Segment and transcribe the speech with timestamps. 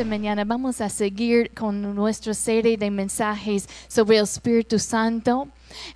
[0.00, 5.48] esta mañana vamos a seguir con nuestra serie de mensajes sobre el Espíritu Santo.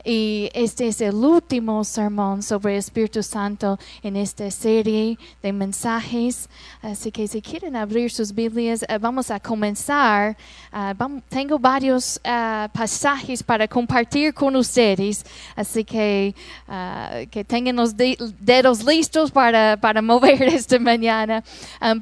[0.05, 6.49] Y este es el último sermón sobre el Espíritu Santo en esta serie de mensajes.
[6.83, 10.37] Así que si quieren abrir sus Biblias, eh, vamos a comenzar.
[10.73, 10.95] Ah,
[11.29, 15.25] tengo varios ah, pasajes para compartir con ustedes.
[15.57, 16.35] Así que
[16.69, 21.43] ah, que tengan los de- dedos listos para, para mover esta mañana.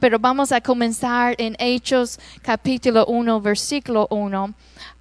[0.00, 4.54] Pero vamos a comenzar en Hechos capítulo 1, versículo 1.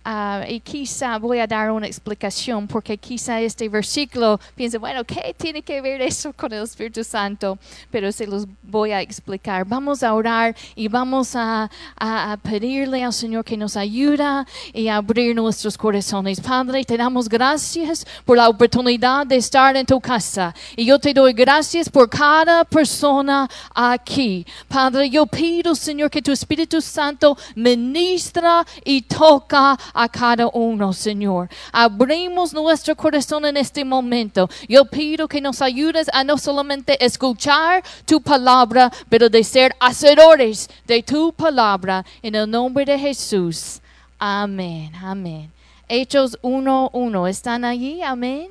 [0.03, 5.35] Ah, y quizá voy a dar una explicación porque quizá este versículo piensa, bueno, ¿qué
[5.37, 7.59] tiene que ver eso con el Espíritu Santo?
[7.91, 9.63] Pero se los voy a explicar.
[9.65, 14.87] Vamos a orar y vamos a, a- a pedirle al Señor que nos ayuda y
[14.87, 16.41] abrir nuestros corazones.
[16.41, 20.55] Padre, te damos gracias por la oportunidad de estar en tu casa.
[20.75, 24.47] Y yo te doy gracias por cada persona aquí.
[24.67, 31.49] Padre, yo pido, Señor, que tu Espíritu Santo ministra y toca a cada uno, Señor.
[31.71, 34.49] Abrimos nuestro corazón en este momento.
[34.67, 40.69] Yo pido que nos ayudes a no solamente escuchar tu palabra, pero de ser hacedores
[40.85, 42.05] de tu palabra.
[42.21, 43.81] En el nombre de Jesús.
[44.17, 44.93] Amén.
[44.95, 45.51] Amén.
[45.87, 47.29] Hechos 1.1.
[47.29, 48.01] ¿Están allí?
[48.01, 48.49] Amén.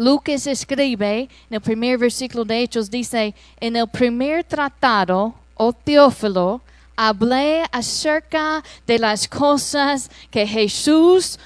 [0.00, 6.62] Lucas escribe en el primer versículo de Hechos, dice, en el primer tratado, oh Teófilo,
[7.00, 11.38] hablé acerca de las cosas que Jesús,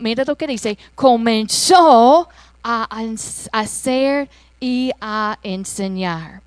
[0.00, 2.28] mira lo que dice, comenzó
[2.62, 2.86] a
[3.52, 4.28] hacer
[4.60, 6.42] y a enseñar.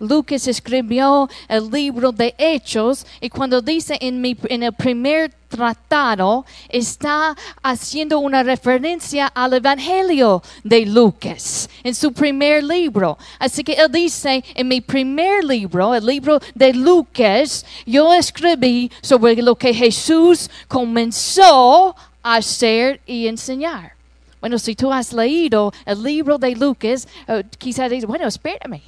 [0.00, 6.46] Lucas escribió el libro de Hechos y cuando dice en, mi, en el primer tratado
[6.68, 13.18] está haciendo una referencia al Evangelio de Lucas en su primer libro.
[13.38, 19.36] Así que él dice en mi primer libro, el libro de Lucas, yo escribí sobre
[19.42, 23.92] lo que Jesús comenzó a hacer y enseñar.
[24.40, 28.80] Bueno, si tú has leído el libro de Lucas, eh, quizás dices, bueno, espérame.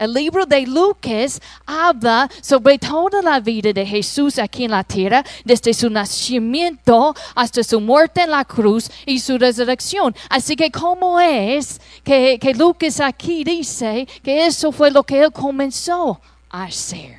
[0.00, 5.22] El libro de Lucas habla sobre toda la vida de Jesús aquí en la tierra,
[5.44, 10.16] desde su nacimiento hasta su muerte en la cruz y su resurrección.
[10.30, 15.32] Así que, ¿cómo es que, que Lucas aquí dice que eso fue lo que él
[15.32, 16.18] comenzó
[16.48, 17.18] a hacer?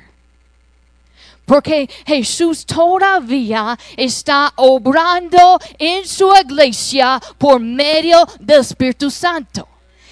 [1.46, 9.68] Porque Jesús todavía está obrando en su iglesia por medio del Espíritu Santo.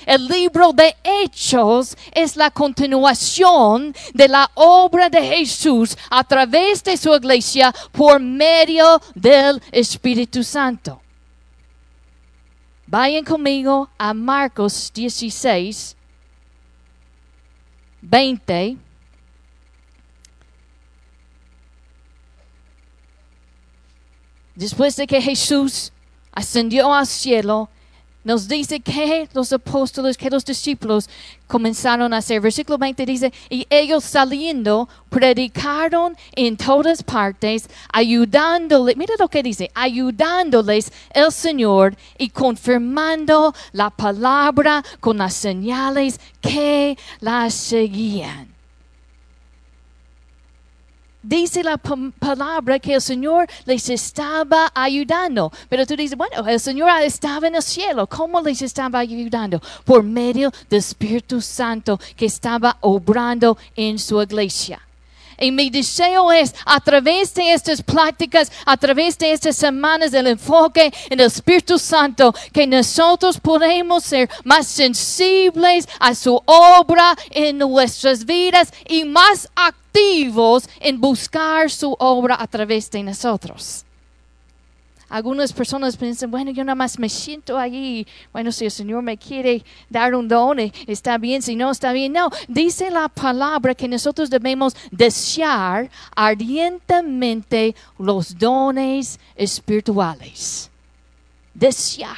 [0.07, 6.97] El libro de Hechos es la continuación de la obra de Jesús a través de
[6.97, 11.01] su iglesia por medio del Espíritu Santo.
[12.87, 15.97] Vayan conmigo a Marcos 16,
[18.03, 18.77] 20.
[24.57, 25.93] Después de que Jesús
[26.33, 27.69] ascendió al cielo,
[28.23, 31.09] nos dice que los apóstoles, que los discípulos
[31.47, 32.41] comenzaron a hacer.
[32.41, 39.71] Versículo 20 dice, y ellos saliendo predicaron en todas partes, ayudándoles, mira lo que dice,
[39.75, 48.50] ayudándoles el Señor y confirmando la palabra con las señales que las seguían.
[51.23, 55.53] Dice la pa- palabra que el Señor les estaba ayudando.
[55.69, 58.07] Pero tú dices, bueno, el Señor estaba en el cielo.
[58.07, 59.61] ¿Cómo les estaba ayudando?
[59.85, 64.81] Por medio del Espíritu Santo que estaba obrando en su iglesia.
[65.41, 70.27] Y mi deseo es, a través de estas prácticas, a través de estas semanas del
[70.27, 77.59] enfoque en el Espíritu Santo, que nosotros podemos ser más sensibles a su obra en
[77.59, 83.85] nuestras vidas y más activos en buscar su obra a través de nosotros.
[85.11, 88.07] Algunas personas piensan, bueno, yo nada más me siento allí.
[88.33, 91.93] Bueno, si el Señor me quiere dar un don, eh, está bien, si no, está
[91.93, 92.13] bien.
[92.13, 100.71] No, dice la palabra que nosotros debemos desear ardientemente los dones espirituales.
[101.55, 102.17] Desear,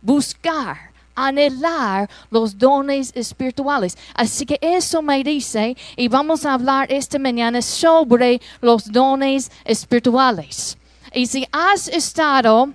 [0.00, 3.96] buscar, anhelar los dones espirituales.
[4.12, 10.76] Así que eso me dice, y vamos a hablar esta mañana sobre los dones espirituales.
[11.14, 12.70] Y si has estado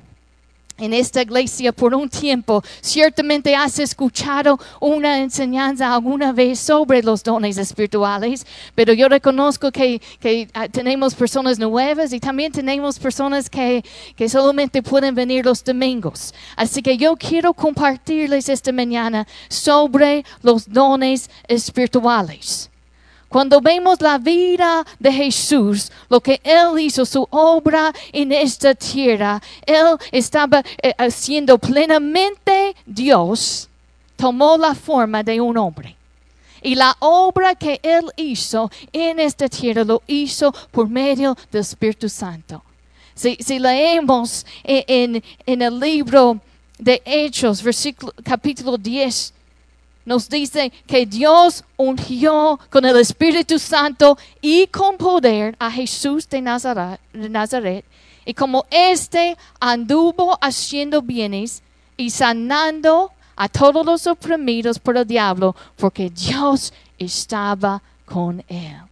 [0.77, 7.23] en esta iglesia por un tiempo, ciertamente has escuchado una enseñanza alguna vez sobre los
[7.23, 8.45] dones espirituales,
[8.75, 9.99] pero yo reconozco que,
[10.53, 13.83] ah, tenemos personas nuevas y también tenemos personas que,
[14.15, 16.33] que solamente pueden venir los domingos.
[16.55, 22.69] Así que yo quiero compartirles esta mañana sobre los dones espirituales.
[23.29, 29.41] Cuando vemos la vida de Jesús, lo que Él hizo, su obra en esta tierra,
[29.65, 33.67] Él estaba eh, siendo plenamente Dios,
[34.15, 35.95] tomó la forma de un hombre.
[36.61, 42.07] Y la obra que Él hizo en esta tierra lo hizo por medio del Espíritu
[42.09, 42.63] Santo.
[43.13, 46.39] Si, leemos en, en, el libro
[46.77, 47.63] de Hechos,
[48.23, 49.33] capítulo 10,
[50.07, 56.41] nos dice que Dios ungió con el Espíritu Santo y con poder a Jesús de
[56.41, 57.83] Nazaret, de Nazaret
[58.23, 61.61] y como éste anduvo haciendo bienes
[61.97, 68.86] y sanando a todos los oprimidos por el diablo, porque Dios estaba con él.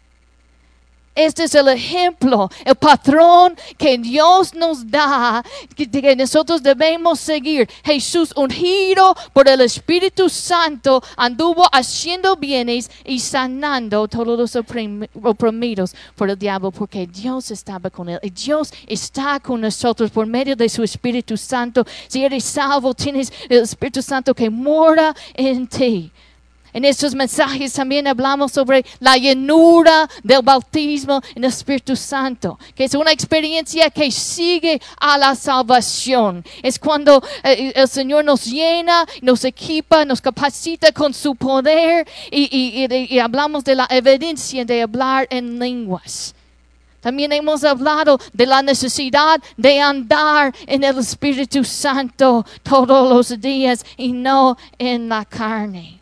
[1.16, 5.42] Este es el ejemplo, el patrón que Dios nos da,
[5.74, 7.70] que, nosotros debemos seguir.
[7.86, 16.30] Jesús, ungido por el Espíritu Santo, anduvo haciendo bienes y sanando todos los oprimidos por
[16.30, 18.20] el diablo, porque Dios estaba con él.
[18.22, 21.86] Y Dios está con nosotros por medio de su Espíritu Santo.
[22.10, 26.12] Si eres salvo, tienes el Espíritu Santo que mora en ti.
[26.76, 32.84] En estos mensajes también hablamos sobre la llenura del bautismo en el Espíritu Santo, que
[32.84, 36.44] es una experiencia que sigue a la salvación.
[36.62, 42.86] Es cuando eh, el Señor nos llena, nos equipa, nos capacita con su poder y,
[43.10, 46.36] y hablamos de la evidencia de hablar en lenguas.
[47.00, 53.86] También hemos hablado de la necesidad de andar en el Espíritu Santo todos los días
[53.96, 55.95] y no en la carne.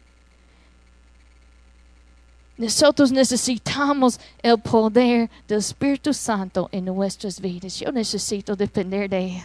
[2.57, 7.79] Nosotros necesitamos el poder del Espíritu Santo en nuestras vidas.
[7.79, 9.43] Yo necesito depender de Él.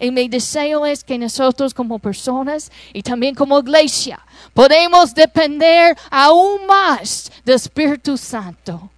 [0.00, 4.20] Y mi deseo es que nosotros como personas y también como iglesia
[4.52, 8.90] podemos depender aún más del Espíritu Santo.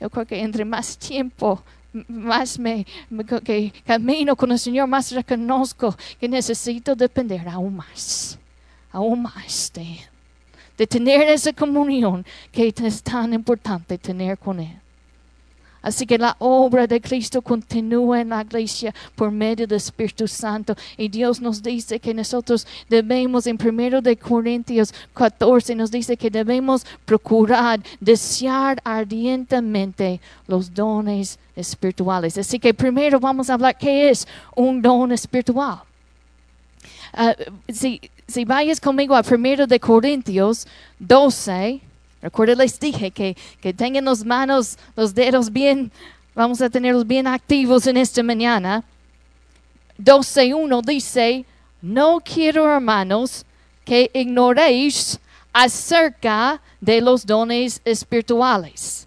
[0.00, 1.62] Yo creo que entre más tiempo,
[2.08, 2.86] más me,
[3.84, 8.38] camino con el Señor, más reconozco que necesito depender aún más,
[8.92, 10.13] aún más de Él
[10.76, 14.76] de tener esa comunión que es tan importante tener con Él.
[15.84, 20.74] Así que la obra de Cristo continúa en la iglesia por medio del Espíritu Santo.
[20.96, 26.30] Y Dios nos dice que nosotros debemos, en 1 de Corintios 14, nos dice que
[26.30, 32.38] debemos procurar, desear ardientemente los dones espirituales.
[32.38, 34.26] Así que primero vamos a hablar qué es
[34.56, 35.82] un don espiritual.
[37.16, 37.32] Uh,
[37.72, 40.66] si, si vayas conmigo a 1 de Corintios
[40.98, 41.80] 12,
[42.20, 45.92] recuerden les dije que, que tengan las manos, los dedos bien,
[46.34, 48.82] vamos a tenerlos bien activos en esta mañana.
[49.98, 51.44] 12.1 dice,
[51.80, 53.44] no quiero hermanos
[53.84, 55.20] que ignoréis
[55.52, 59.06] acerca de los dones espirituales.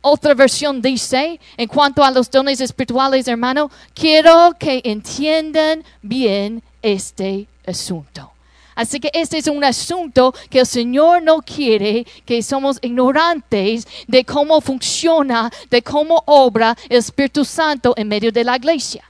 [0.00, 7.46] Otra versión dice, en cuanto a los dones espirituales, hermano, quiero que entiendan bien este
[7.66, 8.32] asunto.
[8.74, 14.24] Así que este es un asunto que el Señor no quiere que somos ignorantes de
[14.24, 19.04] cómo funciona, de cómo obra el Espíritu Santo en medio de la iglesia.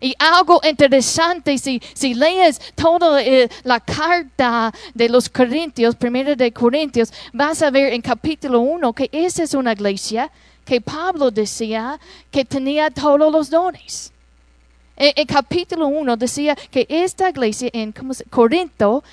[0.00, 6.52] Y algo interesante, si, si lees toda eh, la carta de los Corintios, primero de
[6.52, 10.30] Corintios, vas a ver en capítulo 1 que esa es una iglesia
[10.64, 11.98] que Pablo decía
[12.30, 14.12] que tenía todos los dones.
[15.00, 17.94] En, capítulo 1 decía que esta iglesia en
[18.30, 19.04] Corinto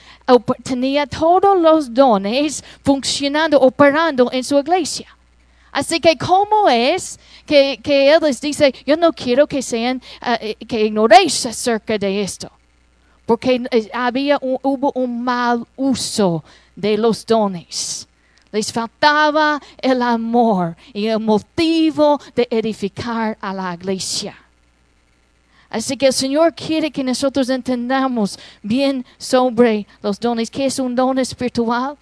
[0.64, 5.16] tenía todos los dones funcionando, operando en su iglesia.
[5.72, 10.66] Así que, ¿cómo es que, Él les dice, yo no quiero que sean, eh, eh,
[10.66, 12.50] que ignoréis acerca de esto?
[13.28, 16.44] Porque eh, había hubo un mal uso
[16.76, 18.08] de los dones.
[18.52, 24.45] Les faltaba el amor y el motivo de edificar a la iglesia.
[25.76, 30.50] Así que el Señor quiere que nosotros entendamos bien sobre los dones.
[30.50, 31.98] ¿Qué es un don espiritual?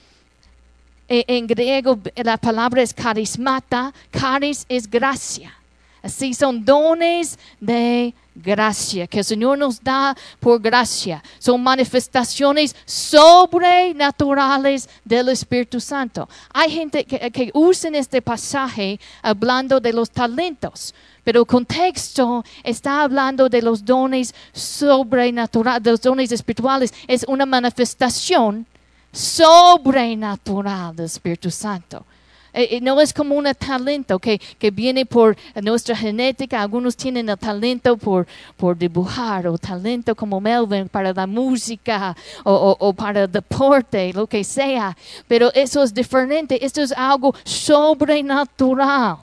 [1.09, 3.91] E, en griego la palabra es carismata.
[4.11, 5.55] Caris es gracia.
[6.03, 11.23] Así son dones de gracia que el Señor nos da por gracia.
[11.39, 16.27] Son manifestaciones sobrenaturales del Espíritu Santo.
[16.53, 20.93] Hay gente que, que usa este pasaje hablando de los talentos.
[21.23, 26.93] Pero el contexto está hablando de los dones sobrenaturales, de los dones espirituales.
[27.07, 28.67] Es una manifestación
[29.13, 32.05] sobrenatural del Espíritu Santo.
[32.53, 36.61] Eh, eh, no es como un talento que, que viene por nuestra genética.
[36.61, 42.53] Algunos tienen el talento por, por dibujar o talento como Melvin para la música o,
[42.53, 44.95] o- o para el deporte, lo que sea.
[45.27, 46.63] Pero eso es diferente.
[46.63, 49.17] Esto es algo sobrenatural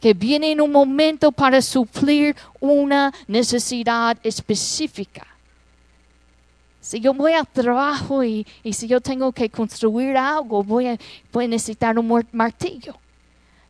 [0.00, 5.26] que viene en un momento para suplir una necesidad específica.
[6.86, 10.96] Si yo voy al trabajo y, y si yo tengo que construir algo, voy a,
[11.32, 12.94] voy a necesitar un martillo.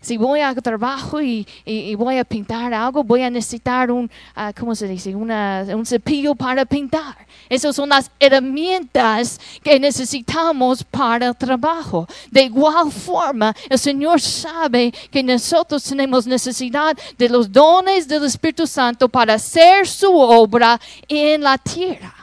[0.02, 4.52] Si voy al trabajo y, y- voy a pintar algo, voy a necesitar un, ah,
[4.54, 5.14] ¿cómo se dice?
[5.14, 7.16] Un cepillo para pintar.
[7.48, 12.06] Esas son las herramientas que necesitamos para el trabajo.
[12.30, 18.66] De igual forma, el Señor sabe que nosotros tenemos necesidad de los dones del Espíritu
[18.66, 22.15] Santo para hacer su obra en la tierra.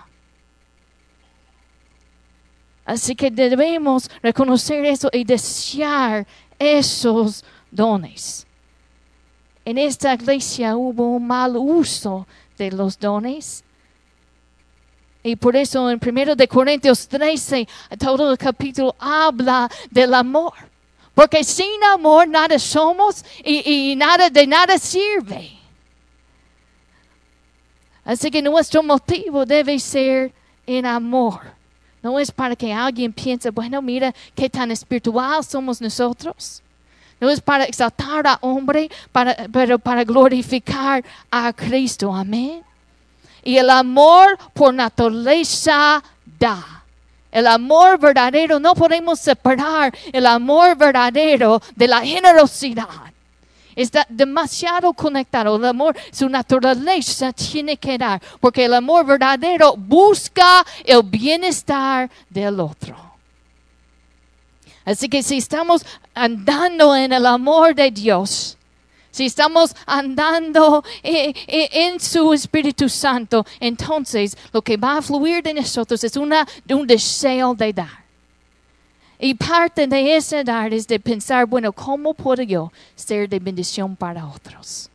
[2.86, 6.28] Así que debemos reconocer eso y desear
[6.60, 8.46] esos dones.
[9.66, 13.64] En esta iglesia hubo un mal uso de los dones.
[15.24, 17.66] Y por eso en 1 de Corintios 13,
[17.98, 20.54] todo el capítulo habla del amor.
[21.16, 25.52] Porque sin amor nada somos y, y nada de nada sirve.
[28.04, 30.34] Así que nuestro motivo debe ser
[30.66, 31.40] en amor.
[32.04, 36.62] No es para que alguien piense, bueno, mira qué tan espiritual somos nosotros.
[37.22, 42.14] No es para exaltar a hombre, para, pero para glorificar a Cristo.
[42.14, 42.62] Amén.
[43.42, 46.04] Y el amor por naturaleza
[46.38, 46.84] da.
[47.32, 53.13] El amor verdadero, no podemos separar el amor verdadero de la generosidad.
[53.76, 55.56] Está demasiado conectado.
[55.56, 62.60] El amor, su naturaleza tiene que dar, porque el amor verdadero busca el bienestar del
[62.60, 62.96] otro.
[64.86, 68.58] Así que si estamos andando en el amor de Dios,
[69.12, 75.44] si estamos andando eh, eh, en su Espíritu Santo, entonces lo que va a fluir
[75.44, 78.03] de nosotros es una, un deseo de dar.
[79.26, 83.96] Y parte de ese dar es de pensar, bueno, ¿cómo puedo yo ser de bendición
[83.96, 84.90] para otros?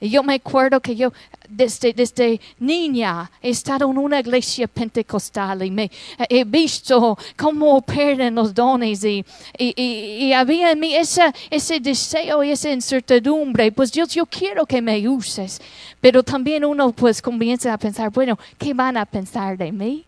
[0.00, 1.12] Y yo me acuerdo que yo
[1.48, 5.92] desde, desde niña he estado en una iglesia pentecostal y me
[6.28, 9.24] he visto cómo operan los dones y,
[9.56, 13.70] y, había en mí ese, ese deseo y esa incertidumbre.
[13.70, 15.62] Pues Dios, yo quiero que me uses.
[16.00, 20.04] Pero también uno pues comienza a pensar, bueno, ¿qué van a pensar de mí?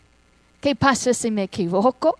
[0.59, 2.17] ¿Qué pasa si me equivoco?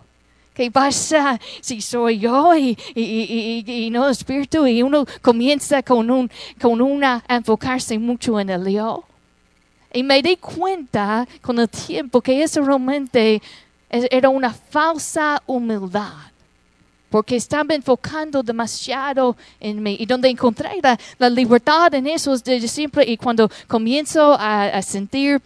[0.54, 4.68] ¿Qué pasa si soy yo y, y, y- y- no espíritu?
[4.68, 6.30] Y uno comienza con, un,
[6.62, 9.04] con una enfocarse mucho en el yo.
[9.92, 13.42] Y me di cuenta con el tiempo que eso realmente
[13.90, 16.14] era una falsa humildad.
[17.10, 19.98] Porque estaba enfocando demasiado en mí.
[20.00, 23.06] Y donde encontré la, la libertad en eso es de siempre.
[23.08, 25.40] Y cuando comienzo a, a sentir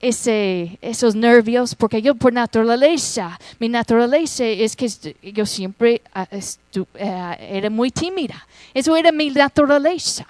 [0.00, 4.88] ese, esos nervios, porque yo por naturaleza, mi naturaleza es que
[5.32, 8.46] yo siempre ah, eh, era muy tímida.
[8.74, 10.26] Eso era mi naturaleza.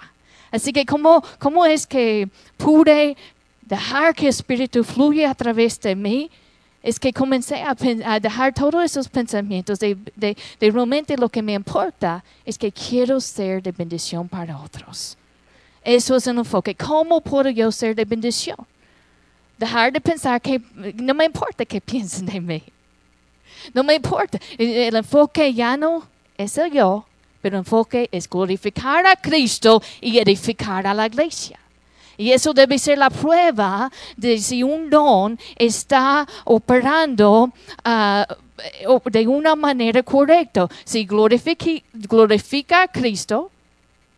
[0.51, 3.17] Así que ¿cómo, cómo es que pude
[3.61, 6.31] dejar que el Espíritu fluya a través de mí?
[6.81, 11.41] Es que comencé a, a dejar todos esos pensamientos de, de, de realmente lo que
[11.41, 15.17] me importa es que quiero ser de bendición para otros.
[15.83, 16.75] Eso es el enfoque.
[16.75, 18.57] ¿Cómo puedo yo ser de bendición?
[19.57, 20.61] Dejar de pensar que
[20.95, 22.63] no me importa que piensen de mí.
[23.73, 24.39] No me importa.
[24.57, 27.05] El, enfoque ya no es el yo,
[27.41, 31.59] pero el enfoque es glorificar a Cristo y edificar a la iglesia.
[32.17, 37.51] Y eso debe ser la prueba de si un don está operando
[37.83, 38.25] ah,
[39.05, 40.67] de una manera correcta.
[40.83, 43.51] Si glorifica a Cristo,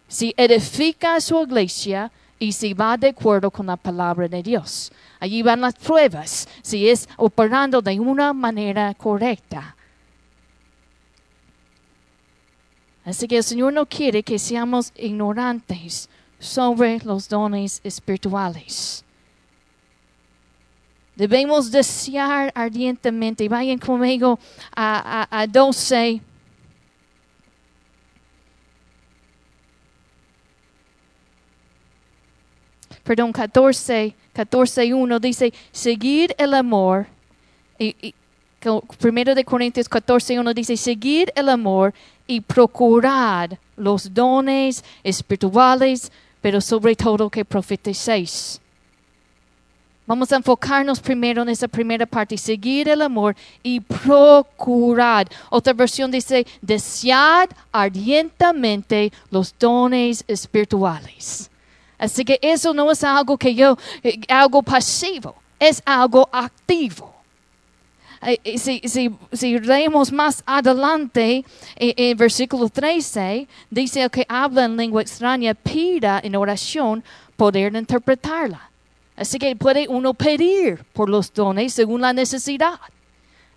[0.08, 4.92] si edifica a su iglesia y si va de acuerdo con la palabra de Dios.
[5.20, 9.76] Allí van las pruebas, si es operando de una manera correcta.
[13.04, 19.04] Así que el Señor no quiere que seamos ignorantes sobre los dones espirituales.
[21.16, 23.50] Debemos desear ardientemente.
[23.50, 24.40] Vayan conmigo
[24.74, 26.22] a, a, a 12.
[33.10, 37.08] Perdón, 14, 14, 1 dice, seguir el amor.
[39.00, 41.92] Primero de Corintios 14, 1 dice, seguir el amor
[42.28, 48.62] y procurar los dones espirituales, pero sobre todo que profeticéis.
[50.06, 55.28] Vamos a enfocarnos primero en esa primera parte, seguir el amor y procurar.
[55.50, 61.50] Otra versión dice, desead ardientemente los dones espirituales.
[62.00, 67.14] Así que eso no es algo que yo, eh, algo pasivo, es algo activo.
[68.22, 74.66] Eh, eh, si, si, si, leemos más adelante, en, versículo 13, dice el que habla
[74.66, 77.04] en lengua extraña pida en oración
[77.36, 78.70] poder interpretarla.
[79.16, 82.80] Así que puede uno pedir por los dones según la necesidad.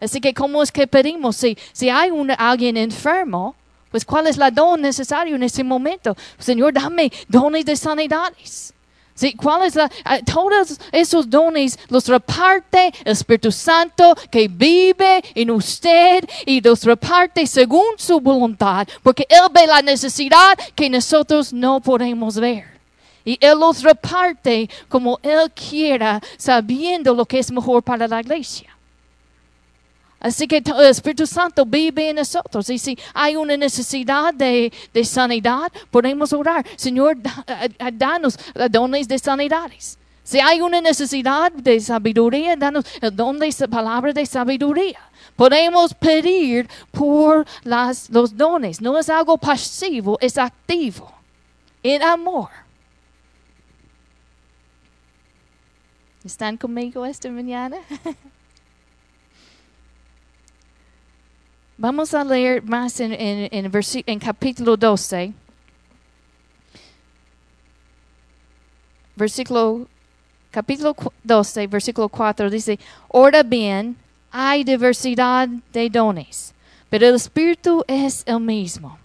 [0.00, 1.36] Así que, ¿cómo es que pedimos?
[1.36, 3.54] Si, si hay alguien enfermo,
[3.92, 6.16] pues ¿cuál es la don necesario en ese momento?
[6.38, 8.74] Señor, dame dones de sanidades.
[9.14, 9.90] Sí, ¿Cuál es la,
[10.24, 17.46] todos esos dones los reparte el Espíritu Santo que vive en usted y los reparte
[17.46, 22.64] según su voluntad, porque Él ve la necesidad que nosotros no podemos ver.
[23.24, 28.76] Y Él los reparte como Él quiera, sabiendo lo que es mejor para la iglesia.
[30.22, 32.70] Así que el Espíritu Santo vive en nosotros.
[32.70, 36.64] Y si hay una necesidad de, sanidad, podemos orar.
[36.76, 37.16] Señor,
[37.92, 38.38] danos
[38.70, 39.98] dones de sanidades.
[40.22, 45.00] Si hay una necesidad de sabiduría, danos el don de palabra de sabiduría.
[45.34, 48.80] Podemos pedir por las, los dones.
[48.80, 51.12] No es algo pasivo, es activo.
[51.82, 52.48] En amor.
[56.22, 57.78] ¿Están conmigo esta mañana?
[61.78, 65.32] Vamos a leer más en, en, en, capítulo 12.
[69.16, 69.86] Versículo,
[70.50, 72.78] capítulo 12, versículo 4 dice,
[73.12, 73.96] Ahora bien,
[74.30, 76.54] hay diversidad de dones,
[76.90, 78.98] pero el Espíritu es el mismo.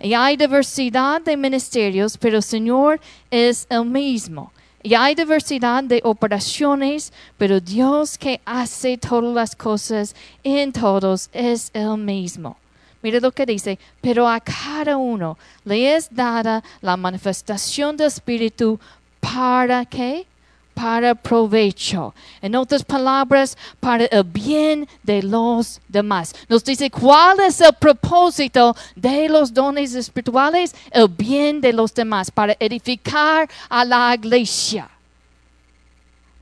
[0.00, 4.52] Y hay diversidad de ministerios, pero el Señor es el mismo.
[4.86, 11.70] Y hay diversidad de operaciones, pero Dios que hace todas las cosas en todos es
[11.72, 12.58] el mismo.
[13.02, 18.78] Mire lo que dice, pero a cada uno le es dada la manifestación del Espíritu
[19.20, 20.26] para qué?
[20.74, 22.14] Para provecho.
[22.42, 26.34] En otras palabras, para el bien de los demás.
[26.48, 32.30] Nos dice cuál es el propósito de los dones espirituales, el bien de los demás,
[32.30, 34.90] para edificar a la iglesia.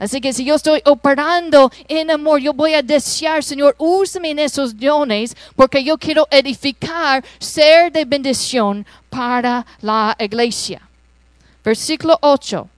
[0.03, 4.41] Así que si yo estoy operando en amor, yo voy a desear, Señor, úsame en
[4.41, 10.83] esos dones porque yo quiero edificar, ser de bendición para la iglesia.
[11.63, 12.69] Versículo 8.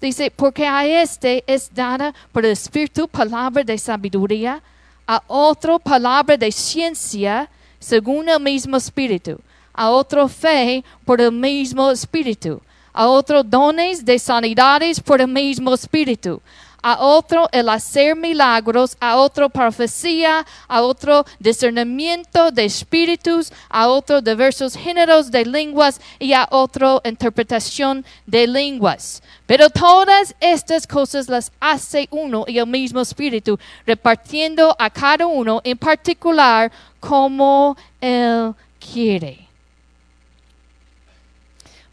[0.00, 4.62] Dice, porque a este es dada por el Espíritu palabra de sabiduría,
[5.06, 7.48] a otro palabra de ciencia
[7.80, 9.40] según el mismo Espíritu,
[9.72, 12.60] a otro fe por el mismo Espíritu,
[12.92, 16.40] a otro dones de sanidades por el mismo Espíritu,
[16.82, 24.20] a otro el hacer milagros, a otro profecía, a otro discernimiento de espíritus, a otro
[24.20, 29.22] diversos géneros de lenguas y a otro interpretación de lenguas.
[29.46, 35.60] Pero todas estas cosas las hace uno y el mismo espíritu, repartiendo a cada uno
[35.64, 39.47] en particular como él quiere.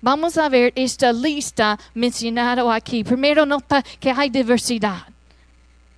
[0.06, 3.04] Vamos a ver esta lista mencionada aquí.
[3.04, 5.02] Primero nota que hay diversidad.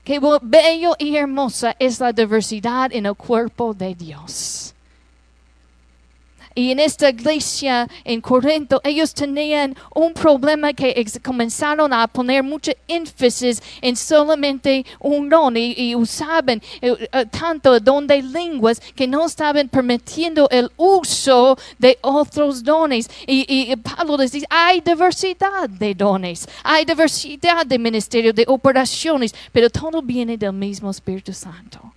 [0.05, 4.73] Qué bello y hermosa es la diversidad en el cuerpo de Dios.
[6.57, 12.71] Y en esta iglesia en Corinto, ellos tenían un problema que comenzaron a poner mucho
[12.87, 19.27] énfasis en solamente un don y, usaban eh, eh, tanto don de lenguas que no
[19.27, 23.07] estaban permitiendo el uso de otros dones.
[23.27, 29.35] Y, y Pablo les dice, hay diversidad de dones, hay diversidad de ministerios, de operaciones,
[29.51, 31.93] pero todo viene del mismo Espíritu Santo.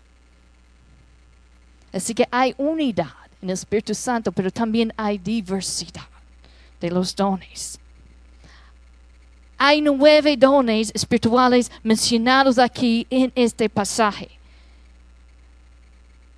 [1.95, 6.09] Así que hay unidad en el Espíritu Santo, pero también hay diversidad
[6.81, 7.79] de los dones.
[9.57, 14.31] Hay nueve dones espirituales mencionados aquí en este pasaje.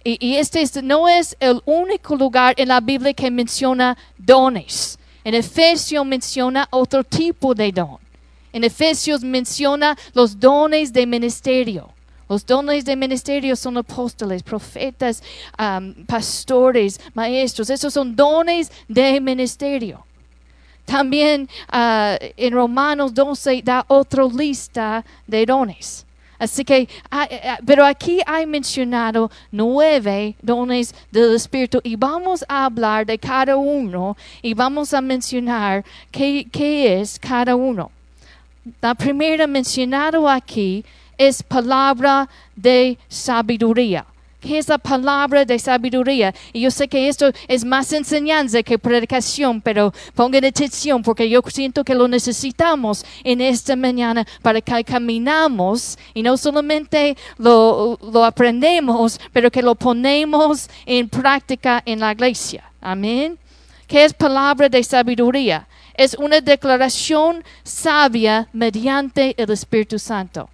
[0.04, 4.98] Y, este no es el único lugar en la Biblia que menciona dones.
[5.22, 7.98] En Efesios menciona otro tipo de don.
[8.52, 11.91] En Efesios menciona los dones de ministerio.
[12.32, 15.22] Los dones de ministerio son apóstoles, profetas,
[16.06, 17.68] pastores, maestros.
[17.68, 20.02] Esos son dones de ministerio.
[20.86, 26.06] También ah, en Romanos 12 da otra lista de dones.
[26.38, 32.46] Así que, ah, eh, ah, pero aquí hay mencionado nueve dones del Espíritu y vamos
[32.48, 37.90] a hablar de cada uno y vamos a mencionar qué, qué es cada uno.
[38.80, 40.82] La primera mencionado aquí
[41.28, 44.06] es palabra de sabiduría.
[44.42, 46.34] ¿Qué es la palabra de sabiduría?
[46.52, 51.40] Y yo sé que esto es más enseñanza que predicación, pero pongan atención porque yo
[51.46, 58.24] siento que lo necesitamos en esta mañana para que caminamos y no solamente lo, lo
[58.24, 62.64] aprendemos, pero que lo ponemos en práctica en la iglesia.
[62.80, 63.38] Amén.
[63.86, 65.68] ¿Qué es palabra de sabiduría?
[65.94, 70.48] Es una declaración sabia mediante el Espíritu Santo.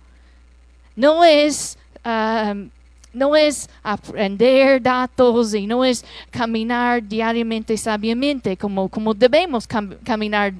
[0.98, 2.68] No es um,
[3.12, 10.52] no es aprender datos y no es caminar diariamente sabiamente como, como debemos cam- caminar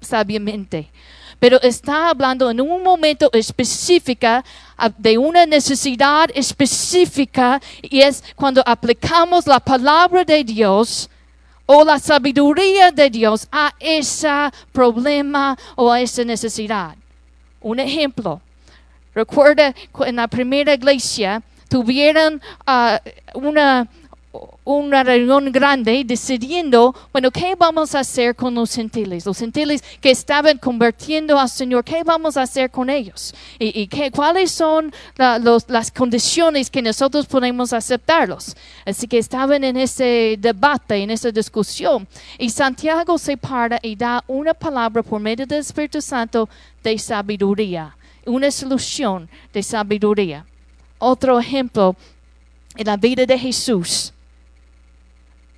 [0.00, 0.88] sabiamente.
[1.38, 4.26] Pero está hablando en un momento específico
[4.76, 11.08] ah, de una necesidad específica y es cuando aplicamos la palabra de Dios
[11.66, 16.94] o la sabiduría de Dios a ese problema o a esa necesidad.
[17.60, 18.40] Un ejemplo.
[19.14, 23.00] Recuerda cu- en la primera iglesia tuvieron ah,
[23.34, 23.88] una,
[24.64, 29.26] una reunión grande decidiendo, bueno, ¿qué vamos a hacer con los gentiles?
[29.26, 33.34] Los gentiles que estaban convirtiendo al Señor, ¿qué vamos a hacer con ellos?
[33.58, 38.56] ¿Y, y qué, cuáles son la- los- las condiciones que nosotros podemos aceptarlos?
[38.84, 42.06] Así que estaban en ese debate, en esa discusión.
[42.38, 46.48] Y Santiago se para y da una palabra por medio del Espíritu Santo
[46.82, 47.96] de sabiduría,
[48.26, 50.44] una solución de sabiduría.
[50.98, 51.96] Otro ejemplo
[52.76, 54.12] en la vida de Jesús,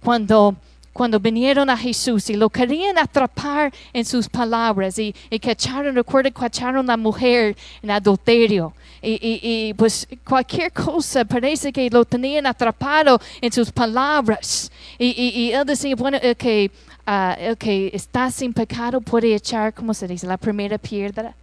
[0.03, 0.55] cuando,
[0.93, 6.31] cuando vinieron a Jesús y lo querían atrapar en sus palabras y, y cacharon, recuerda,
[6.31, 8.73] cacharon a la mujer en adulterio.
[9.03, 14.71] Y, y- pues cualquier cosa parece que lo tenían atrapado en sus palabras.
[14.99, 16.71] Y, y- y él decía, bueno, que,
[17.07, 20.27] ah, el que está sin pecado puede echar, ¿cómo se dice?
[20.27, 21.35] La primera piedra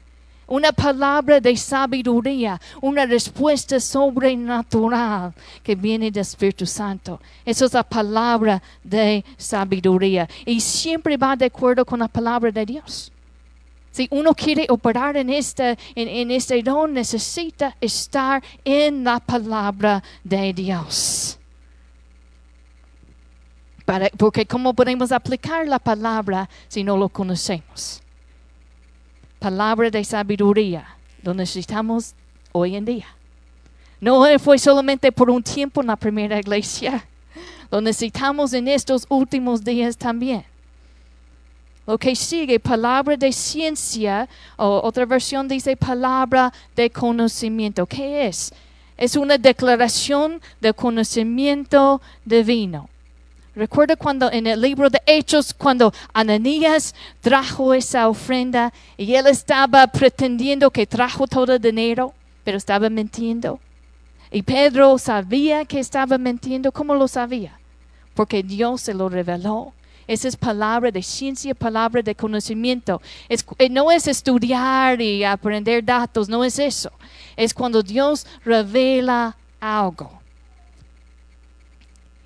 [0.53, 7.19] una palabra de sabiduría, una respuesta sobrenatural que viene del Espíritu Santo.
[7.43, 12.67] Esa es la palabra de sabiduría y siempre va de acuerdo con la palabra de
[12.67, 13.11] Dios.
[13.89, 20.53] Si uno quiere operar en este, en, este don, necesita estar en la palabra de
[20.53, 21.39] Dios.
[24.19, 28.02] Porque ¿cómo podemos aplicar la palabra si no lo conocemos?
[29.43, 30.85] Palabra de sabiduría
[31.21, 32.13] lo necesitamos
[32.53, 33.07] hoy en día.
[33.99, 37.05] No fue solamente por un tiempo en la primera iglesia,
[37.69, 40.45] lo necesitamos en estos últimos días también.
[41.85, 47.85] Lo que sigue, palabra de ciencia, o otra versión dice palabra de conocimiento.
[47.85, 48.53] ¿Qué es?
[48.95, 52.87] Es una declaración de conocimiento divino.
[53.55, 59.85] Recuerda cuando en el libro de Hechos, cuando Ananías trajo esa ofrenda y él estaba
[59.87, 62.13] pretendiendo que trajo todo el dinero,
[62.43, 63.59] pero estaba mintiendo.
[64.31, 66.71] Y Pedro sabía que estaba mintiendo.
[66.71, 67.59] ¿Cómo lo sabía?
[68.15, 69.73] Porque Dios se lo reveló.
[70.07, 73.01] Esa es palabra de ciencia, palabra de conocimiento.
[73.29, 76.91] Eh, no es estudiar y aprender datos, no es eso.
[77.37, 80.22] Es cuando Dios revela algo.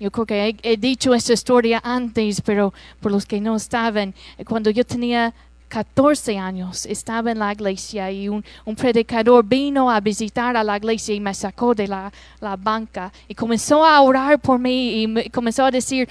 [0.00, 4.44] Yo creo que he, dicho esta historia antes, pero por los que no estaban, eh,
[4.44, 5.34] cuando yo tenía
[5.68, 10.76] 14 años, estaba en la iglesia y un, un predicador vino a visitar a la
[10.76, 15.06] iglesia y me sacó de la, la banca y comenzó a orar por mí y
[15.06, 16.08] me- comenzó a decir,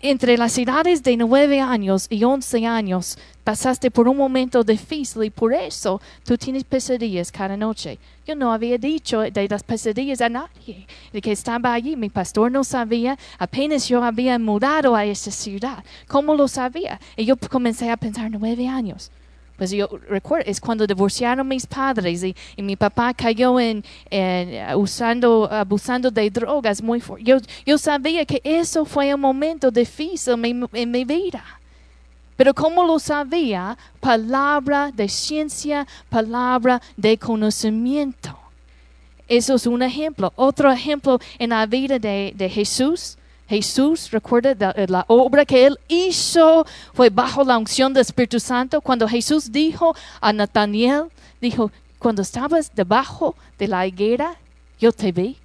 [0.00, 5.30] entre las edades de 9 años y 11 años pasaste por un momento difícil y
[5.30, 7.98] por eso tú tienes pesadillas cada noche.
[8.26, 11.96] Yo no había dicho de las pesadillas a nadie, de que estaba allí.
[11.96, 15.82] Mi pastor no sabía, apenas yo había mudado a esa ciudad.
[16.06, 17.00] ¿Cómo lo sabía?
[17.16, 19.10] Y yo comencé a pensar, nueve años.
[19.58, 25.48] Pues yo recuerdo, es cuando divorciaron mis padres y, mi papá cayó en, uh, usando,
[25.50, 27.24] abusando de drogas muy fuerte.
[27.24, 30.34] Yo, yo sabía que eso fue un momento difícil
[30.72, 31.44] en mi, vida.
[32.36, 33.76] Pero ¿cómo lo sabía?
[33.98, 38.38] Palabra de ciencia, palabra de conocimiento.
[39.26, 40.32] Eso es un ejemplo.
[40.36, 43.17] Otro ejemplo en la vida de, de Jesús.
[43.48, 48.80] Jesús, recuerda la, la obra que él hizo fue bajo la unción del Espíritu Santo.
[48.80, 51.04] Cuando Jesús dijo a Nataniel,
[51.40, 54.36] dijo, cuando estabas debajo de la higuera,
[54.78, 55.36] yo te vi.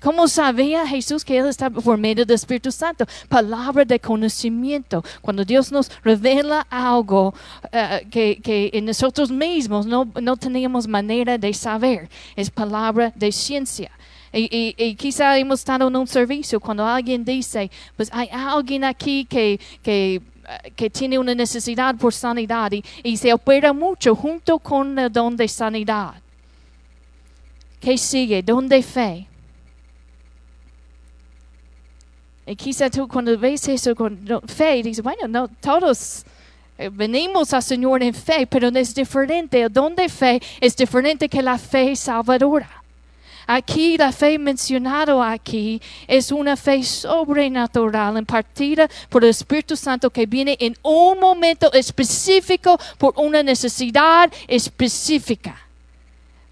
[0.00, 3.04] ¿Cómo sabía Jesús que Él estaba por medio del Espíritu Santo?
[3.28, 5.04] Palabra de conocimiento.
[5.20, 7.34] Cuando Dios nos revela algo
[7.70, 13.30] eh, que, que en nosotros mismos no, no teníamos manera de saber, es palabra de
[13.30, 13.90] ciencia.
[14.32, 19.58] Y, quizá hemos estado en un servicio cuando alguien dice, pues hay alguien aquí que,
[19.82, 20.22] que
[20.76, 25.48] eh, tiene una necesidad por sanidad y, se opera mucho junto con el don de
[25.48, 26.14] sanidad.
[27.80, 28.42] ¿Qué sigue?
[28.42, 29.26] Don de fe.
[32.46, 36.24] Y quizá tú cuando ves eso con fe, dices, bueno, no, todos
[36.76, 39.62] eh, venimos al Señor en fe, pero es diferente.
[39.62, 42.79] El don de fe es diferente que la fe salvadora.
[43.46, 50.26] Aquí la fe mencionada aquí es una fe sobrenatural impartida por el Espíritu Santo que
[50.26, 55.56] viene en un momento específico por una necesidad específica.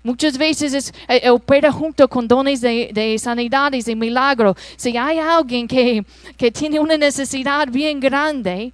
[0.02, 4.56] Muchas veces es, eh, eh, opera junto con dones de, de sanidades y milagros.
[4.76, 6.04] Si hay alguien que,
[6.36, 8.72] que tiene una necesidad bien grande,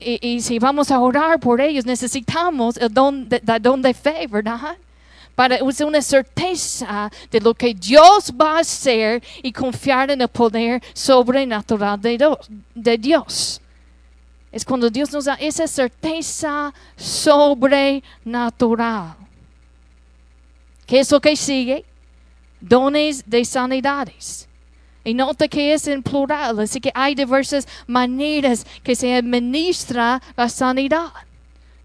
[0.00, 3.92] y, y, si vamos a orar por ellos, necesitamos el don de, el don de
[3.92, 4.76] fe, ¿verdad?
[5.38, 10.26] Para usar una certeza de lo que Dios va a hacer y confiar en el
[10.26, 13.60] poder sobrenatural de Dios.
[14.50, 19.14] Es cuando Dios nos da esa certeza sobrenatural.
[20.84, 21.84] ¿Qué es lo que sigue?
[22.60, 24.48] Dones de sanidades.
[25.04, 30.48] Y nota que es en plural, así que hay diversas maneras que se administra la
[30.48, 31.12] sanidad.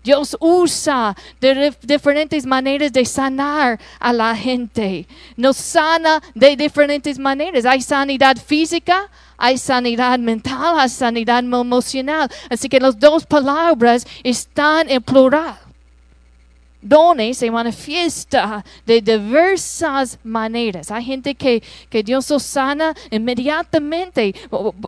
[0.04, 5.08] Dios usa de diferentes maneras de sanar a la gente.
[5.38, 7.66] Nos sana de diferentes maneras.
[7.66, 12.30] Hay sanidad física, hay sanidad mental, hay sanidad emocional.
[12.50, 15.63] Así que las dos palabras están en plural
[16.84, 20.92] dones se manifiesta de diversas maneras.
[20.92, 24.36] Hay gente que, que Dios los sana inmediatamente.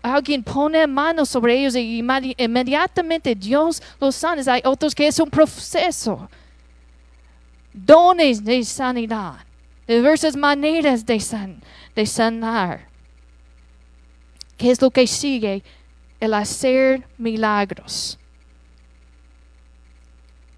[0.03, 2.03] Alguien pone manos sobre ellos y
[2.37, 4.41] inmediatamente Dios los sana.
[4.47, 6.29] Hay otros que es un proceso.
[7.73, 9.35] Dones de sanidad.
[9.87, 11.61] Diversas maneras de, san,
[11.95, 12.87] de sanar.
[14.57, 15.63] ¿Qué es lo que sigue?
[16.19, 18.17] El hacer milagros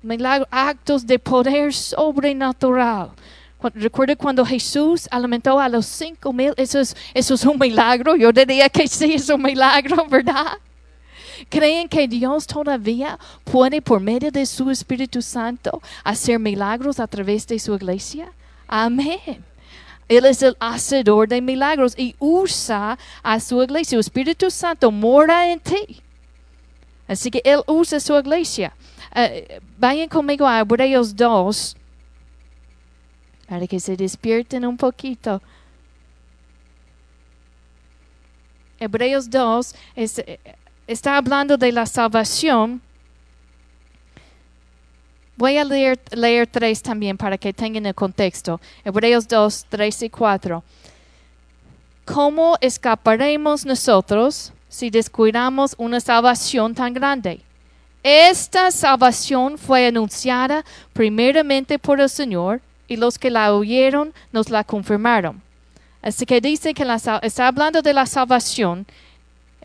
[0.08, 3.12] milagros, actos de poder sobrenatural.
[3.74, 8.15] Recuerda cuando Jesús alimentó a los cinco mil, eso es, eso es un milagro.
[8.15, 10.54] Yo diría que sí es un milagro, ¿verdad?
[11.50, 17.46] ¿Creen que Dios todavía puede, por medio de su Espíritu Santo, hacer milagros a través
[17.48, 18.32] de su iglesia?
[18.67, 19.43] Amén.
[20.08, 23.96] Él es el hacedor de milagros y usa a su iglesia.
[23.96, 26.02] El Espíritu Santo mora en ti.
[27.08, 28.74] Así que Él usa su iglesia.
[29.15, 31.78] Uh, vayan conmigo a Hebreos 2
[33.48, 35.41] para que se despierten un poquito.
[38.80, 40.24] Hebreos 2 es,
[40.86, 42.82] está hablando de la salvación.
[45.36, 48.60] Voy a leer, leer tres también para que tengan el contexto.
[48.84, 50.63] Hebreos 2, 3 y 4.
[52.06, 57.42] ¿Cómo escaparemos nosotros si descuidamos una salvación tan grande?
[58.04, 60.63] Esta salvación fue anunciada
[60.94, 65.42] primeramente por el Señor y los que la oyeron nos la confirmaron.
[66.04, 66.86] Así que dice que
[67.24, 68.86] está hablando de la salvación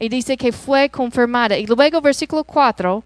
[0.01, 1.59] y dice que fue confirmada.
[1.59, 3.05] Y luego versículo 4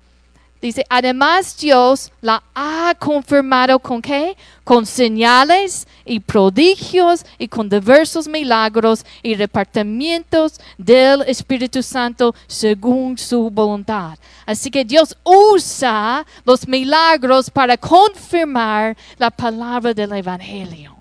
[0.60, 4.36] Dice, además Dios la ha confirmado con qué?
[4.64, 13.50] Con señales y prodigios y con diversos milagros y repartimientos del Espíritu Santo según su
[13.50, 14.18] voluntad.
[14.46, 20.96] Así que Dios usa los milagros para confirmar la palabra del Evangelio.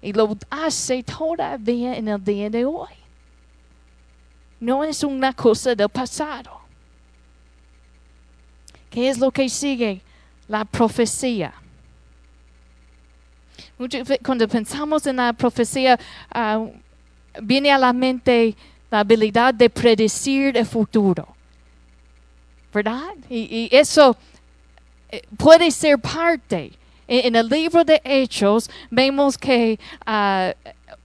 [0.00, 2.88] Y lo hace todavía en el día de hoy.
[4.58, 6.59] No es una cosa del pasado.
[8.90, 10.02] ¿Qué es lo que sigue?
[10.48, 11.54] La profecía.
[14.22, 15.98] Cuando pensamos en la profecía,
[16.34, 16.70] uh,
[17.40, 18.54] viene a la mente
[18.90, 21.28] la habilidad de predecir el futuro.
[22.74, 23.14] ¿Verdad?
[23.28, 24.16] Y, eso
[25.08, 26.72] eh, puede ser parte.
[27.06, 30.52] En, el libro de Hechos vemos que uh,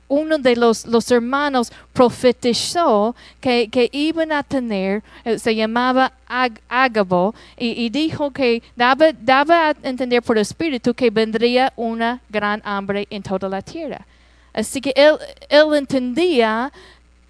[0.08, 8.32] uno de los, hermanos profetizó que, iban a tener, eh, se llamaba Agabo, y, dijo
[8.32, 13.62] que daba, a entender por el Espíritu que vendría una gran hambre en toda la
[13.62, 14.06] tierra.
[14.54, 15.18] Así que él,
[15.50, 16.72] él entendía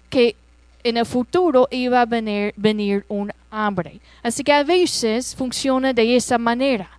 [0.08, 0.36] que
[0.84, 4.00] en el futuro iba a venir, venir un hambre.
[4.22, 6.95] Así que a veces funciona de esa manera.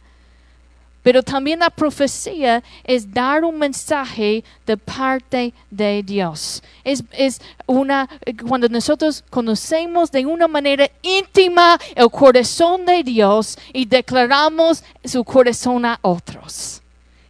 [1.07, 6.61] Pero también la profecía es dar un mensaje de parte de Dios.
[6.83, 8.09] Es, es, una,
[8.45, 15.85] cuando nosotros conocemos de una manera íntima el corazón de Dios y declaramos su corazón
[15.85, 16.81] a otros.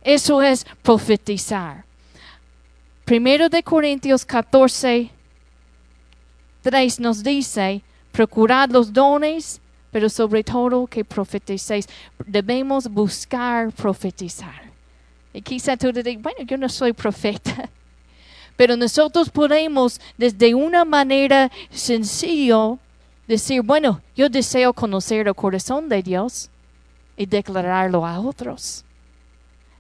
[0.04, 1.86] Eso es profetizar.
[3.06, 5.12] Primero de Corintios 14,
[6.64, 9.62] 3 nos dice, procurad los dones,
[9.92, 11.88] pero sobre todo que profeticéis.
[12.26, 14.68] Debemos buscar profetizar.
[15.34, 17.70] Y quizá tú digas, bueno, yo no soy profeta.
[18.56, 22.76] Pero nosotros podemos, desde una manera sencilla,
[23.28, 26.50] decir, bueno, yo deseo conocer el corazón de Dios
[27.16, 28.84] y declararlo a otros.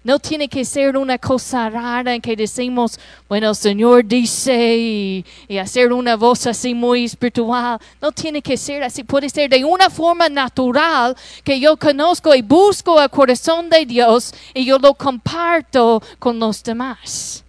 [0.03, 5.25] No tiene que ser una cosa rara en que decimos, bueno, el Señor dice y,
[5.57, 7.79] hacer una voz así muy espiritual.
[8.01, 9.03] No tiene que ser así.
[9.03, 14.33] Puede ser de una forma natural que yo conozco y busco el corazón de Dios
[14.53, 17.43] y yo lo comparto con los demás.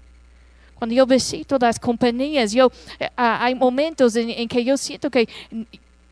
[0.74, 5.28] Cuando yo visito las compañías, yo, uh, hay momentos en, en que yo siento que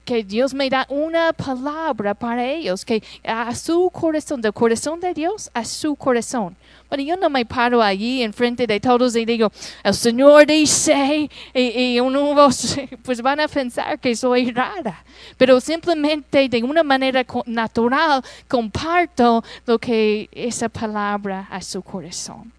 [0.07, 5.13] que Dios me da una palabra para ellos, que a su corazón, del corazón de
[5.13, 6.57] Dios a su corazón.
[6.89, 9.51] Bueno, yo no me paro allí enfrente de todos y digo,
[9.83, 15.05] el Señor dice, y, y unos pues van a pensar que soy rara,
[15.37, 22.53] pero simplemente de una manera natural comparto lo que esa palabra a su corazón.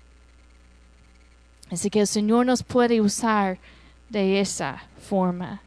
[1.72, 3.58] Así que el Señor nos puede usar
[4.10, 5.62] de esa forma.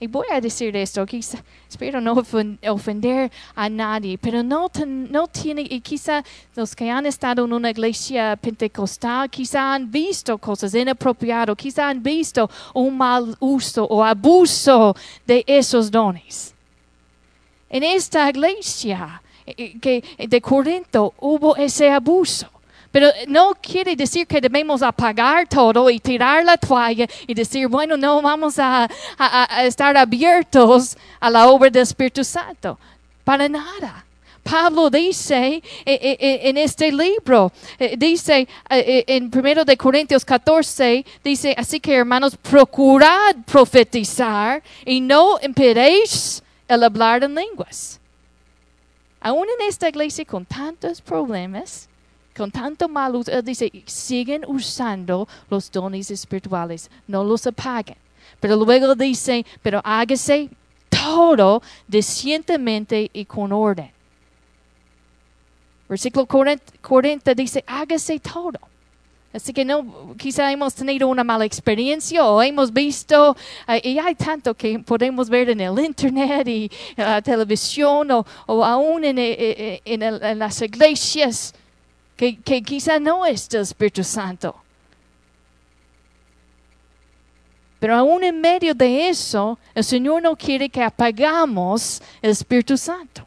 [0.00, 2.22] Y voy a decir esto, quizá, espero no
[2.68, 6.22] ofender a nadie, pero no, tiene, y quizá
[6.54, 12.00] los que han estado en una iglesia pentecostal, quizá han visto cosas inapropiadas, quizá han
[12.00, 14.94] visto un mal uso o abuso
[15.26, 16.54] de esos dones.
[17.68, 22.48] En esta iglesia eh, que, de Corinto hubo ese abuso.
[22.90, 27.96] Pero no quiere decir que debemos apagar todo y tirar la toalla y decir, bueno,
[27.96, 28.88] no vamos a,
[29.62, 32.78] estar abiertos a la obra del Espíritu Santo.
[33.24, 34.04] Para nada.
[34.42, 37.52] Pablo dice eh, eh, eh, en este libro,
[37.98, 46.42] dice en 1 de Corintios 14, dice, así que hermanos, procurad profetizar y no impedéis
[46.66, 48.00] el hablar en lenguas.
[49.20, 51.87] Aún en esta iglesia con tantos problemas,
[52.38, 57.96] con tanto mal uso, él dice, siguen usando los dones espirituales, no los apaguen.
[58.40, 60.48] Pero luego dice, pero hágase
[60.88, 63.90] todo decentemente y con orden.
[65.88, 68.60] Versículo 40, dice, hágase todo.
[69.32, 74.14] Así que no, quizá hemos tenido una mala experiencia o hemos visto, eh, y hay
[74.14, 79.36] tanto que podemos ver en el internet y la televisión o, o aún en, eh,
[79.38, 81.54] eh, en las iglesias
[82.18, 84.54] que, quizá no es del Espíritu Santo.
[87.78, 93.24] Pero aún en medio de eso, el Señor no quiere que apagamos el Espíritu Santo.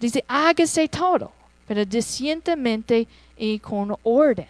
[0.00, 1.32] Dice, hágase todo,
[1.68, 4.48] pero decentemente y con orden.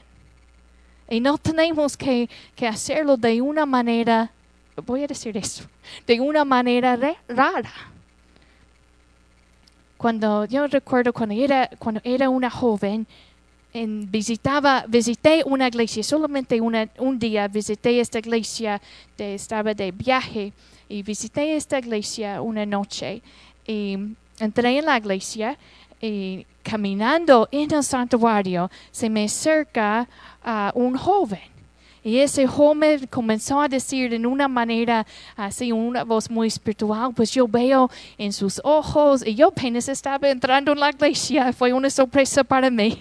[1.10, 4.30] Y no tenemos que, que, hacerlo de una manera,
[4.86, 5.64] voy a decir eso,
[6.06, 6.96] de una manera
[7.26, 7.93] rara
[10.04, 13.06] cuando yo recuerdo cuando era, cuando era una joven,
[13.72, 18.82] en, visitaba, visité una iglesia, solamente una, un día visité esta iglesia,
[19.16, 20.52] estaba de viaje
[20.90, 23.22] y visité esta iglesia una noche
[23.66, 23.96] y
[24.38, 25.56] entré en la iglesia
[26.02, 30.06] y caminando en el santuario se me acerca
[30.44, 31.53] a un joven
[32.04, 37.32] y ese joven comenzó a decir en una manera así, una voz muy espiritual, pues
[37.32, 41.88] yo veo en sus ojos, y yo apenas estaba entrando en la iglesia, fue una
[41.88, 42.98] sorpresa para mí,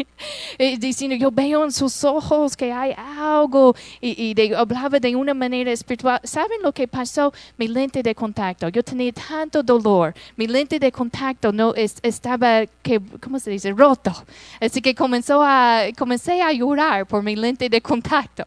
[0.80, 6.22] diciendo, yo veo en sus ojos que hay algo, y, hablaba de una manera espiritual.
[6.24, 7.34] ¿Saben lo que pasó?
[7.58, 13.02] Mi lente de contacto, yo tenía tanto dolor, mi lente de contacto no estaba, que,
[13.22, 13.72] ¿cómo se dice?
[13.74, 14.14] Roto.
[14.62, 18.46] Así que comenzó a, comencé a llorar por mi lente de contacto.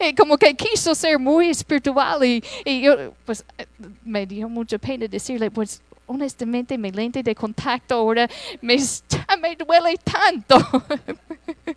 [0.00, 2.42] Y como que quiso ser muy espiritual y,
[2.80, 3.44] yo, pues
[4.04, 8.28] me dio mucha pena decirle, pues honestamente mi lente de contacto ahora
[8.60, 8.76] me,
[9.40, 10.58] me duele tanto.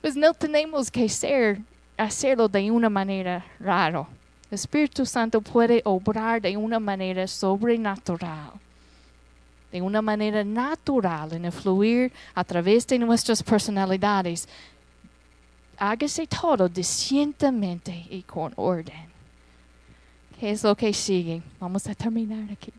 [0.00, 1.58] pues no tenemos que ser,
[1.96, 4.06] hacerlo de una manera rara.
[4.50, 8.52] El Espíritu Santo puede obrar de una manera sobrenatural
[9.70, 14.48] de una manera natural en el fluir a través de nuestras personalidades
[15.78, 19.08] hágase todo decentemente y con orden.
[20.38, 21.42] ¿Qué es lo que sigue?
[21.58, 22.72] Vamos a terminar aquí.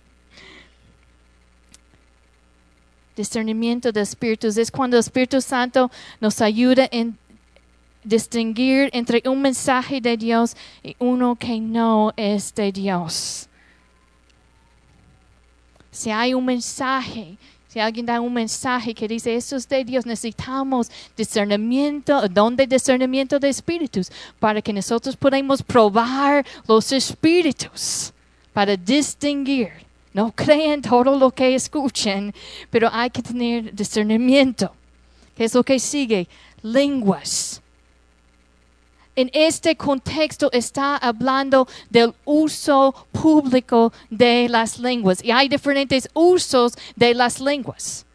[3.15, 5.91] Discernimiento de espíritus es cuando el Espíritu Santo
[6.21, 7.17] nos ayuda en
[8.03, 13.49] distinguir entre un mensaje de Dios y uno que no es de Dios.
[15.91, 17.37] Si hay un mensaje
[17.69, 22.65] Si alguien da un mensaje que dice, eso es de Dios, necesitamos discernimiento, don de
[22.65, 28.11] discernimiento de espíritus, para que nosotros podamos probar los espíritus,
[28.53, 29.69] para distinguir.
[30.15, 32.33] No crean todo lo que escuchen,
[32.71, 34.73] pero hay que tener discernimiento.
[35.37, 36.27] ¿Qué es lo que sigue?
[36.63, 37.61] Lenguas
[39.15, 46.73] en este contexto está hablando del uso público de las lenguas y hay diferentes usos
[46.95, 48.05] de las lenguas.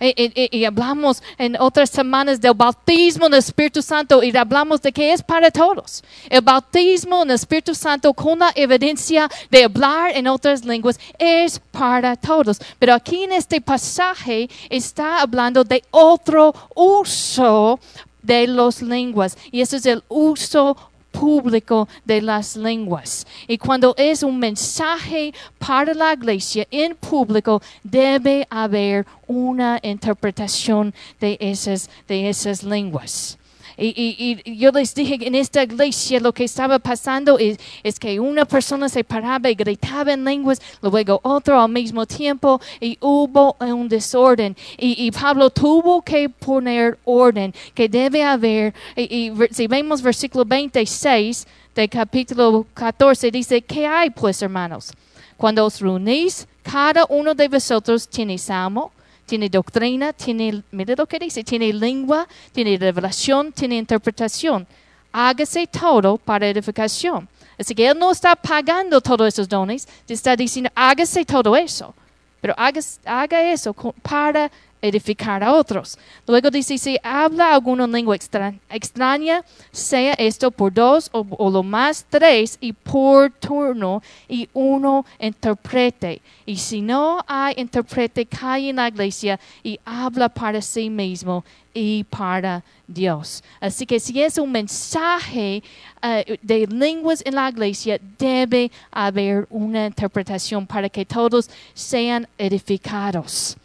[0.00, 5.12] Y, hablamos en otras semanas del bautismo en el Espíritu Santo y hablamos de que
[5.12, 6.02] es para todos.
[6.28, 11.58] El bautismo en el Espíritu Santo con la evidencia de hablar en otras lenguas es
[11.70, 12.58] para todos.
[12.78, 17.78] Pero aquí en este pasaje está hablando de otro uso
[18.24, 20.76] de las lenguas y ese es el uso
[21.14, 23.26] público de las lenguas.
[23.46, 31.36] Y cuando es un mensaje para la iglesia en público, debe haber una interpretación de
[31.40, 33.38] esas, de esas lenguas.
[33.76, 37.58] Y, yo les dije en esta iglesia lo que estaba pasando es,
[37.98, 42.98] que una persona se paraba y gritaba en lenguas, luego otro al mismo tiempo y
[43.00, 44.56] hubo un desorden.
[44.78, 51.88] Y, Pablo tuvo que poner orden, que debe haber, y, si vemos versículo 26 del
[51.88, 54.92] capítulo 14, dice, ¿qué hay pues hermanos?
[55.36, 58.92] Cuando os reunís, cada uno de vosotros tiene salmo
[59.26, 64.66] tiene doctrina, tiene, mire lo que dice, tiene lengua, tiene revelación, tiene interpretación.
[65.12, 67.28] Hágase todo para edificación.
[67.58, 71.94] Así que Él no está pagando todos esos dones, está diciendo, hágase todo eso.
[72.40, 73.72] Pero haga, haga eso
[74.02, 74.50] para
[74.84, 75.98] edificar a otros.
[76.26, 82.58] Luego dice, si habla alguna lengua extraña, sea esto por dos o, lo más tres
[82.60, 86.20] y por turno y uno interprete.
[86.44, 92.04] Y si no hay interprete, cae en la iglesia y habla para sí mismo y
[92.04, 93.42] para Dios.
[93.60, 95.62] Así que si es un mensaje
[96.02, 103.56] eh, de lenguas en la iglesia, debe haber una interpretación para que todos sean edificados.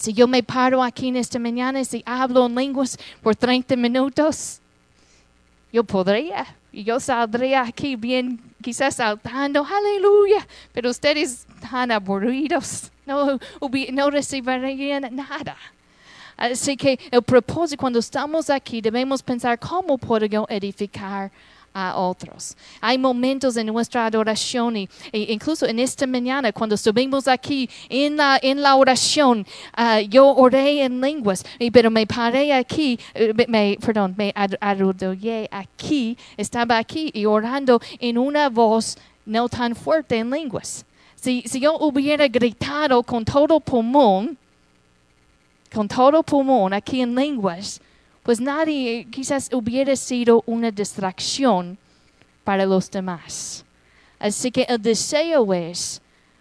[0.00, 4.58] Si yo me paro aquí en esta mañana y hablo en lenguas por 30 minutos,
[5.70, 6.46] yo podría.
[6.72, 10.48] Y yo saldría aquí bien, quizás saltando, aleluya.
[10.72, 12.90] Pero ustedes están aburridos.
[13.04, 13.38] No,
[14.10, 15.56] recibirían nada.
[16.34, 21.30] Así que el propósito, cuando estamos aquí, debemos pensar cómo puedo edificar
[21.72, 22.56] a otros.
[22.80, 28.38] Hay momentos en nuestra adoración e incluso en esta mañana cuando estuvimos aquí en la,
[28.42, 29.46] en la oración,
[29.76, 36.16] uh, yo oré en lenguas, pero me paré aquí, eh, me, perdón, me arrodillé aquí,
[36.36, 40.84] estaba aquí y orando en una voz no tan fuerte en lenguas.
[41.14, 44.36] Si, si yo hubiera gritado con todo pulmón,
[45.72, 47.80] con todo pulmón aquí en lenguas,
[48.22, 51.78] pues nadie quizás hubiera sido una distracción
[52.44, 53.64] para los demás.
[54.18, 56.00] Así que el deseo es,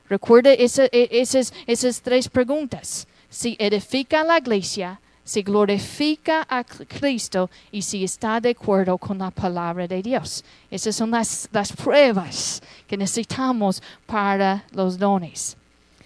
[0.09, 0.65] recuerda e,
[1.11, 8.41] esas, esas tres preguntas, si edifica la iglesia, si glorifica a Cristo y si está
[8.41, 10.43] de acuerdo con la palabra de Dios.
[10.71, 15.55] Esas son las, las pruebas que necesitamos para los dones.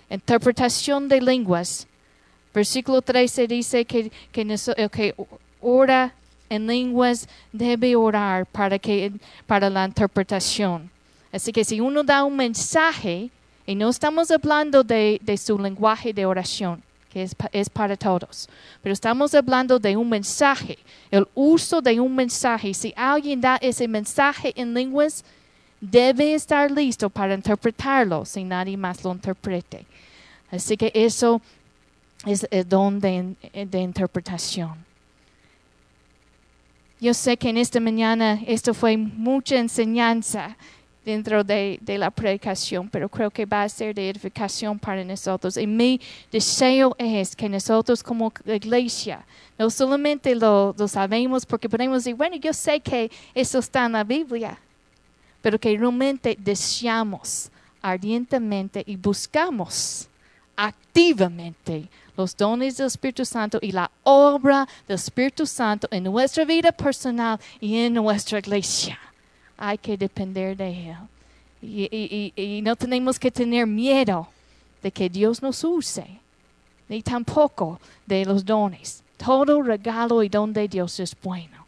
[0.10, 1.88] Interpretación de lenguas.
[2.54, 4.46] Versículo 13 dice que, que,
[4.92, 5.16] que
[5.64, 6.14] ora
[6.49, 9.11] en lenguas, debe orar para, que,
[9.47, 10.89] para la interpretación.
[11.32, 13.30] Así que si uno da un mensaje,
[13.66, 18.47] y no estamos hablando de, su lenguaje de oración, que es, es, para todos,
[18.82, 20.78] pero estamos hablando de un mensaje,
[21.09, 22.74] el uso de un mensaje.
[22.74, 25.24] Si alguien da ese mensaje en lenguas,
[25.80, 29.86] debe estar listo para interpretarlo si nadie más lo interprete.
[30.51, 31.41] Así que eso
[32.26, 34.93] es el don de interpretación.
[37.04, 40.56] Yo sé que en esta mañana esto fue mucha enseñanza
[41.04, 45.58] dentro de, la predicación, pero creo que va a ser de edificación para nosotros.
[45.58, 45.99] Y mi
[46.32, 49.26] deseo es que nosotros como iglesia
[49.60, 53.91] no solamente lo, lo sabemos porque podemos decir, bueno, yo sé que eso está en
[53.91, 54.58] la Biblia,
[55.41, 57.51] pero que realmente deseamos
[57.82, 60.08] ardientemente y buscamos
[60.56, 66.72] activamente los dones del Espíritu Santo y la obra del Espíritu Santo en nuestra vida
[66.72, 68.99] personal y en nuestra iglesia.
[69.57, 70.97] Hay que depender de Él.
[71.61, 74.28] Y, no tenemos que tener miedo
[74.82, 76.05] de que Dios nos use,
[76.89, 79.01] ni tampoco de los dones.
[79.16, 81.66] Todo regalo y don de Dios es bueno.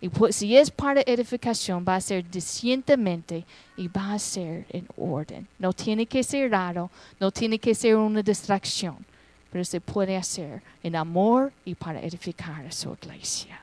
[0.00, 3.44] Y pues, si es para edificación, va a ser discientemente
[3.76, 5.48] y va a ser en orden.
[5.58, 6.88] No tiene que ser raro,
[7.18, 9.04] no tiene que ser una distracción
[9.50, 13.60] pero se puede hacer en amor y para edificar a su iglesia.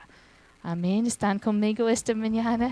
[0.62, 1.06] Amén.
[1.06, 2.70] ¿Están conmigo esta mañana?